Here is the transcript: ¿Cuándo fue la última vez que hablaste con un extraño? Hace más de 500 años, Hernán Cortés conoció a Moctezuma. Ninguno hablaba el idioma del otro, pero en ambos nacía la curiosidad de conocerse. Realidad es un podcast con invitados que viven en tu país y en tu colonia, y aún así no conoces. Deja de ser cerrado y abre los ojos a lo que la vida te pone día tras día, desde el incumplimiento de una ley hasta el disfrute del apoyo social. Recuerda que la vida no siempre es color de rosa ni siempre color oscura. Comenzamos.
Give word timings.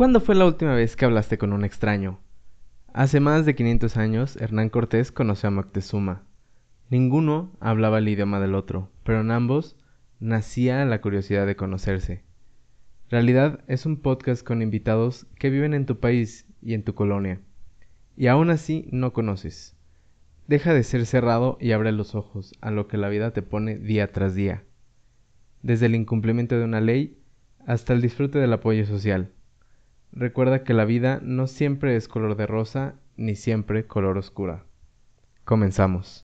¿Cuándo 0.00 0.22
fue 0.22 0.34
la 0.34 0.46
última 0.46 0.74
vez 0.74 0.96
que 0.96 1.04
hablaste 1.04 1.36
con 1.36 1.52
un 1.52 1.62
extraño? 1.62 2.20
Hace 2.94 3.20
más 3.20 3.44
de 3.44 3.54
500 3.54 3.98
años, 3.98 4.36
Hernán 4.36 4.70
Cortés 4.70 5.12
conoció 5.12 5.48
a 5.48 5.50
Moctezuma. 5.50 6.24
Ninguno 6.88 7.54
hablaba 7.60 7.98
el 7.98 8.08
idioma 8.08 8.40
del 8.40 8.54
otro, 8.54 8.90
pero 9.04 9.20
en 9.20 9.30
ambos 9.30 9.76
nacía 10.18 10.82
la 10.86 11.02
curiosidad 11.02 11.46
de 11.46 11.54
conocerse. 11.54 12.24
Realidad 13.10 13.62
es 13.66 13.84
un 13.84 14.00
podcast 14.00 14.42
con 14.42 14.62
invitados 14.62 15.26
que 15.38 15.50
viven 15.50 15.74
en 15.74 15.84
tu 15.84 16.00
país 16.00 16.46
y 16.62 16.72
en 16.72 16.82
tu 16.82 16.94
colonia, 16.94 17.42
y 18.16 18.28
aún 18.28 18.48
así 18.48 18.88
no 18.92 19.12
conoces. 19.12 19.76
Deja 20.46 20.72
de 20.72 20.82
ser 20.82 21.04
cerrado 21.04 21.58
y 21.60 21.72
abre 21.72 21.92
los 21.92 22.14
ojos 22.14 22.54
a 22.62 22.70
lo 22.70 22.88
que 22.88 22.96
la 22.96 23.10
vida 23.10 23.34
te 23.34 23.42
pone 23.42 23.76
día 23.76 24.10
tras 24.12 24.34
día, 24.34 24.64
desde 25.60 25.84
el 25.84 25.94
incumplimiento 25.94 26.58
de 26.58 26.64
una 26.64 26.80
ley 26.80 27.18
hasta 27.66 27.92
el 27.92 28.00
disfrute 28.00 28.38
del 28.38 28.54
apoyo 28.54 28.86
social. 28.86 29.34
Recuerda 30.12 30.64
que 30.64 30.74
la 30.74 30.84
vida 30.84 31.20
no 31.22 31.46
siempre 31.46 31.96
es 31.96 32.08
color 32.08 32.36
de 32.36 32.46
rosa 32.46 32.94
ni 33.16 33.36
siempre 33.36 33.86
color 33.86 34.18
oscura. 34.18 34.64
Comenzamos. 35.44 36.18